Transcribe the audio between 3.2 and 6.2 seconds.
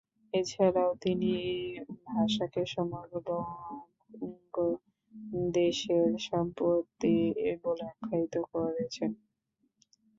বঙ্গদেশের